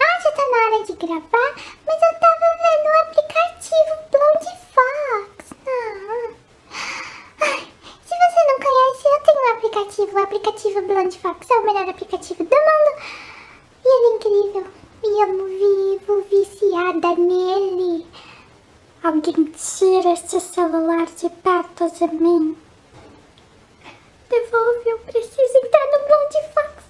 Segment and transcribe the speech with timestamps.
[0.00, 1.50] Ah, já tá na hora de gravar,
[1.86, 5.36] mas eu tava vendo o aplicativo Blonde Fox.
[7.40, 7.60] Ai,
[8.04, 11.88] se você não conhece, eu tenho um aplicativo, o aplicativo Blonde Fox é o melhor
[11.88, 12.90] aplicativo do mundo.
[13.84, 14.66] E ele é incrível.
[15.04, 18.06] E eu vivo viciada nele.
[19.02, 22.56] Alguém tira esse celular de perto de mim.
[24.28, 26.84] Devolve, eu preciso entrar no Blonde Fox.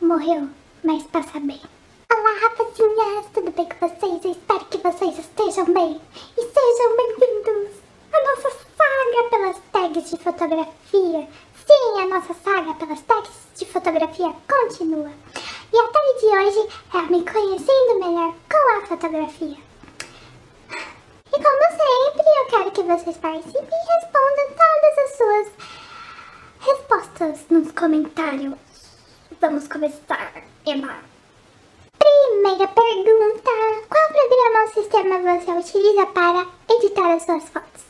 [0.00, 0.48] Morreu,
[0.82, 1.60] mas passa bem.
[2.10, 4.24] Olá, rapazinhas, tudo bem com vocês?
[4.24, 6.00] Eu espero que vocês estejam bem.
[6.38, 7.74] E sejam bem-vindos
[8.12, 11.28] à nossa saga pelas tags de fotografia.
[11.66, 15.12] Sim, a nossa saga pelas tags de fotografia continua.
[15.70, 19.58] E a tag de hoje é me conhecendo melhor com a fotografia.
[21.26, 25.53] E como sempre, eu quero que vocês participem e respondam todas as suas
[27.14, 28.54] respostas nos comentários.
[29.40, 30.32] Vamos começar,
[30.66, 30.98] Emma.
[31.98, 33.50] Primeira pergunta:
[33.88, 37.84] Qual programa ou sistema você utiliza para editar as suas fotos?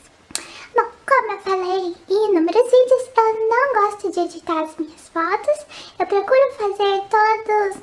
[0.75, 5.65] Bom, como eu falei em inúmeros vídeos, eu não gosto de editar as minhas fotos.
[5.99, 7.77] Eu procuro fazer todas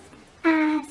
[0.45, 0.87] as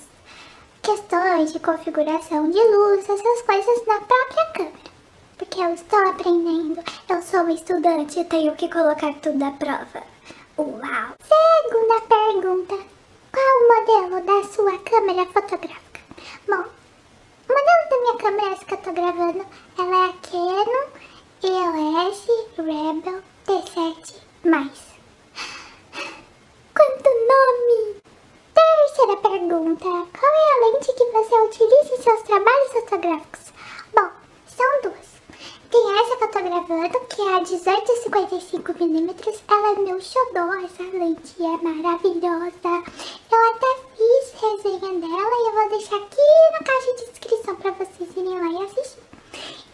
[0.82, 4.92] questões de configuração de luz, essas coisas na própria câmera.
[5.38, 10.12] Porque eu estou aprendendo, eu sou estudante e tenho que colocar tudo à prova.
[10.62, 11.16] Uau!
[11.26, 12.78] Segunda pergunta.
[13.34, 16.02] Qual o modelo da sua câmera fotográfica?
[16.48, 16.64] Bom,
[17.50, 19.44] o modelo da minha câmera essa que eu tô gravando,
[19.80, 20.86] ela é a Canon
[21.42, 24.22] EOS Rebel T7+.
[26.75, 27.96] Quanto nome!
[28.53, 29.86] Terceira pergunta.
[29.86, 33.52] Qual é a lente que você utiliza em seus trabalhos fotográficos?
[33.96, 34.09] Bom,
[34.46, 35.09] são duas.
[35.72, 36.18] Tem essa
[36.72, 39.42] gravando, que é a 1855mm.
[39.50, 42.84] Ela é meu xodó, essa lente é maravilhosa.
[43.32, 43.68] Eu até
[43.98, 46.22] fiz resenha dela e eu vou deixar aqui
[46.54, 49.04] na caixa de descrição pra vocês irem lá e assistir.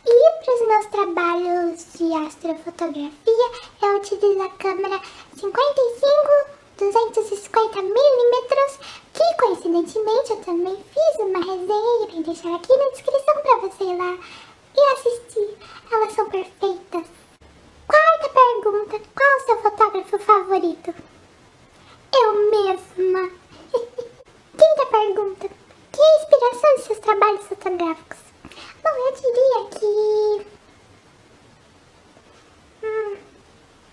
[0.06, 3.48] E para os meus trabalhos de astrofotografia,
[3.82, 5.00] eu utilizo a câmera
[5.36, 8.80] 55 250mm,
[9.14, 13.98] que coincidentemente eu também fiz uma resenha irei deixar aqui na descrição para você ir
[13.98, 14.18] lá
[14.78, 15.58] e assistir.
[15.92, 17.08] Elas são perfeitas.
[17.88, 20.94] Quarta pergunta: qual o seu fotógrafo favorito?
[22.14, 23.32] Eu mesma.
[24.58, 25.50] Quinta pergunta:
[25.92, 28.20] que inspiração de seus trabalhos fotográficos?
[28.84, 30.48] Bom, eu diria que.
[32.84, 33.18] Hum.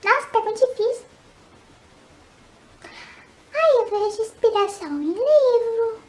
[0.05, 1.07] Nossa, pergunta difícil.
[3.55, 6.01] Ai, eu vejo inspiração em livro.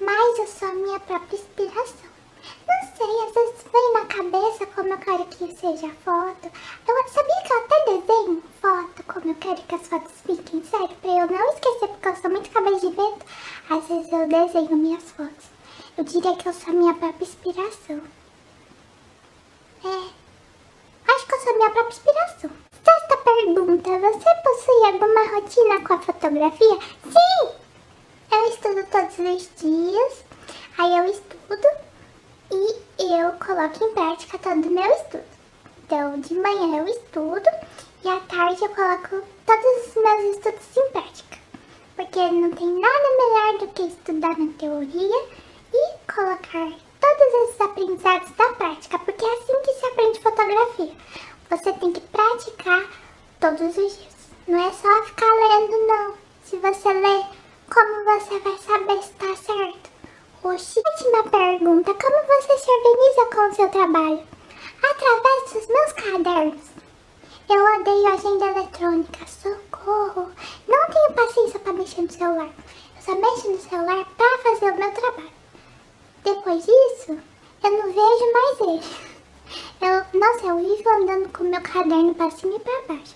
[0.00, 2.19] Mas eu sou a minha própria inspiração.
[2.66, 6.50] Não sei, às vezes vem na cabeça como eu quero que seja a foto.
[6.88, 10.88] Eu sabia que eu até desenho foto como eu quero que as fotos fiquem, sério,
[10.88, 13.26] pra eu não esquecer, porque eu sou muito cabeça de vento.
[13.70, 15.46] Às vezes eu desenho minhas fotos.
[15.96, 18.00] Eu diria que eu sou a minha própria inspiração.
[19.84, 22.50] É, acho que eu sou a minha própria inspiração.
[22.84, 26.78] Sexta pergunta, você possui alguma rotina com a fotografia?
[27.04, 27.60] Sim!
[28.32, 30.24] Eu estudo todos os dias,
[30.78, 31.68] aí eu estudo
[32.52, 35.24] e eu coloco em prática todo o meu estudo.
[35.84, 37.48] Então, de manhã eu estudo
[38.04, 41.38] e à tarde eu coloco todos os meus estudos em prática.
[41.96, 45.24] Porque não tem nada melhor do que estudar na teoria
[45.72, 50.94] e colocar todos esses aprendizados na prática, porque é assim que se aprende fotografia.
[51.50, 52.84] Você tem que praticar
[53.40, 54.16] todos os dias.
[54.46, 56.14] Não é só ficar lendo, não.
[56.44, 57.26] Se você ler,
[57.72, 59.89] como você vai saber se está certo?
[60.42, 61.92] Oxi, última pergunta.
[61.92, 64.22] Como você se organiza com o seu trabalho?
[64.82, 66.62] Através dos meus cadernos.
[67.46, 69.26] Eu odeio agenda eletrônica.
[69.26, 70.30] Socorro.
[70.66, 72.48] Não tenho paciência para mexer no celular.
[72.48, 75.30] Eu só mexo no celular para fazer o meu trabalho.
[76.24, 77.18] Depois disso,
[77.62, 79.10] eu não vejo mais ele.
[79.82, 83.14] Eu, nossa, eu vivo andando com meu caderno para cima e para baixo.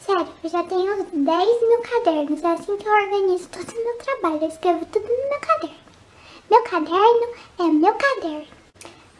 [0.00, 2.44] Sério, eu já tenho uns 10 mil cadernos.
[2.44, 4.42] É assim que eu organizo todo o meu trabalho.
[4.42, 5.55] Eu escrevo tudo no meu caderno.
[6.48, 7.26] Meu caderno
[7.58, 8.46] é meu caderno.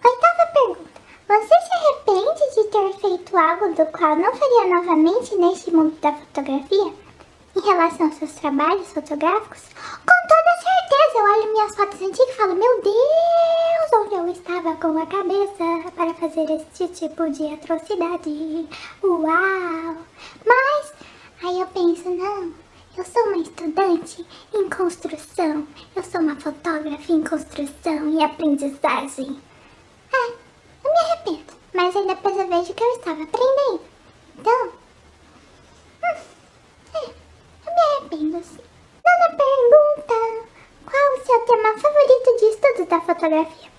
[0.04, 1.00] Oitava pergunta.
[1.26, 6.12] Você se arrepende de ter feito algo do qual não faria novamente neste mundo da
[6.12, 6.94] fotografia?
[7.56, 9.62] Em relação aos seus trabalhos fotográficos?
[9.64, 14.76] Com toda certeza, eu olho minhas fotos antigas e falo, meu Deus, onde eu estava
[14.76, 18.68] com a cabeça para fazer este tipo de atrocidade.
[19.02, 19.96] Uau!
[20.46, 20.92] Mas,
[21.42, 22.54] aí eu penso, não,
[22.96, 29.40] eu sou uma estudante em construção, eu sou uma fotógrafa em construção e aprendizagem.
[30.12, 30.32] É,
[30.84, 33.80] eu me arrependo, mas eu vejo que eu estava aprendendo.
[34.38, 34.72] Então,
[36.02, 36.16] hum,
[37.66, 38.60] me arrependo, sim.
[39.04, 40.46] Nona pergunta.
[40.86, 43.70] Qual o seu tema favorito de estudo da fotografia?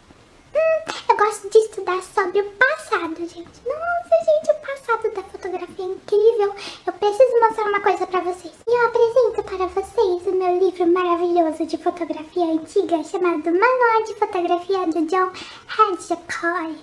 [0.54, 3.62] Hum, eu gosto de estudar sobre o passado, gente.
[3.66, 6.56] Nossa, gente, o passado da fotografia é incrível.
[6.86, 8.54] Eu preciso mostrar uma coisa pra vocês.
[8.68, 14.14] E eu apresento para vocês o meu livro maravilhoso de fotografia antiga chamado Manual de
[14.14, 15.32] Fotografia do John
[15.80, 16.76] Hedgecoy.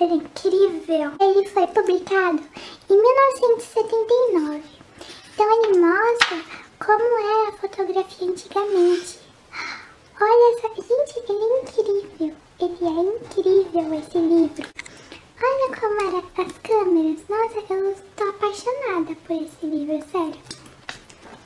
[0.00, 1.12] Ele é incrível.
[1.20, 2.42] Ele foi publicado
[2.88, 4.62] em 1979.
[5.34, 6.42] Então ele mostra
[6.78, 9.18] como era a fotografia antigamente.
[10.18, 12.34] Olha só, gente, ele é incrível.
[12.58, 14.66] Ele é incrível esse livro.
[15.42, 17.20] Olha como eram as câmeras.
[17.28, 20.40] Nossa, eu estou apaixonada por esse livro, sério.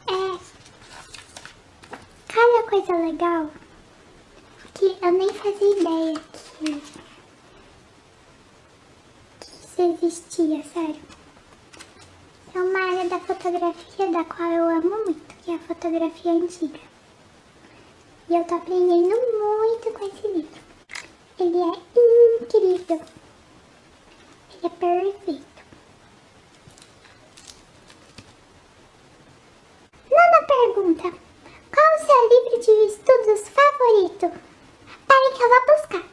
[0.08, 0.56] É.
[2.37, 3.50] Cada coisa legal
[4.75, 6.20] que eu nem fazia ideia
[6.58, 6.82] que,
[9.40, 11.00] que isso existia, sério.
[12.55, 16.81] É uma área da fotografia da qual eu amo muito, que é a fotografia antiga.
[18.28, 20.61] E eu tô aprendendo muito com esse livro.
[21.38, 23.00] Ele é incrível.
[24.52, 25.46] Ele é perfeito.
[30.11, 31.25] Nona pergunta.
[31.76, 34.32] Qual o seu livro de estudos favorito?
[35.06, 36.05] Peraí que eu vou buscar.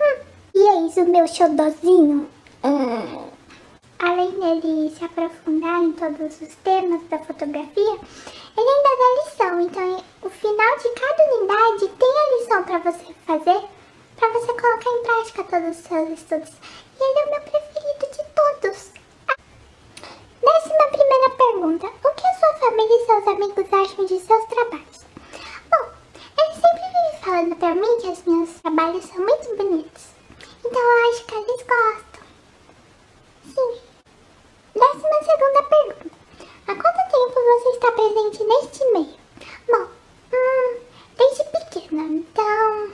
[0.00, 0.16] Hum.
[0.56, 2.28] E é isso, meu xodózinho.
[2.64, 3.30] Hum.
[4.00, 7.98] Além dele se aprofundar em todos os temas da fotografia,
[8.56, 9.60] ele ainda dá lição.
[9.60, 13.68] Então, o final de cada unidade tem a lição para você fazer
[14.16, 16.50] para você colocar em prática todos os seus estudos.
[16.98, 18.90] E ele é o meu preferido de todos.
[20.42, 21.86] Décima primeira pergunta.
[21.86, 25.04] O que a sua família e seus amigos acham de seus trabalhos?
[25.70, 25.90] Bom,
[26.38, 30.06] eles sempre vivem falando para mim que os meus trabalhos são muito bonitos.
[30.64, 32.24] Então eu acho que eles gostam.
[33.44, 33.80] Sim.
[34.74, 36.18] Décima segunda pergunta.
[36.66, 39.14] Há quanto tempo você está presente neste meio?
[39.68, 39.88] Bom,
[40.32, 40.80] hum,
[41.16, 42.92] desde pequena, então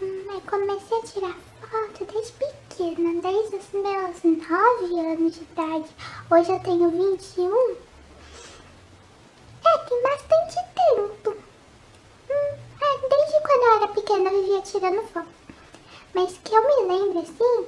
[0.00, 5.90] Hum, eu comecei a tirar foto desde pequena, desde os meus 9 anos de idade.
[6.30, 7.76] Hoje eu tenho 21.
[9.64, 11.36] É, tem bastante tempo.
[12.30, 15.28] Hum, é, desde quando eu era pequena eu vivia tirando foto.
[16.12, 17.66] Mas que eu me lembro assim,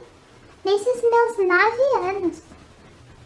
[0.65, 2.43] desde os meus 9 anos.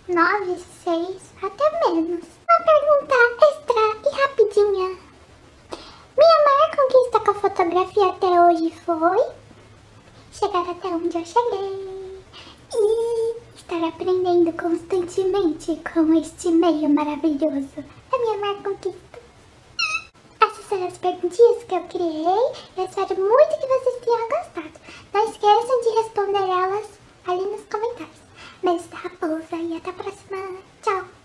[0.07, 2.25] 9, 6, até menos.
[2.49, 3.15] Uma pergunta
[3.47, 4.99] extra e rapidinha.
[6.19, 9.27] Minha maior conquista com a fotografia até hoje foi
[10.33, 12.23] chegar até onde eu cheguei
[12.75, 17.85] e estar aprendendo constantemente com este meio maravilhoso.
[18.13, 19.08] A minha maior conquista.
[20.71, 22.53] As perguntinhas que eu criei.
[22.77, 24.81] Eu espero muito que vocês tenham gostado.
[25.15, 26.87] Não esqueçam de responder elas
[27.27, 28.19] ali nos comentários.
[28.63, 30.59] Beijo da raposa e até a próxima.
[30.83, 31.18] Tchau!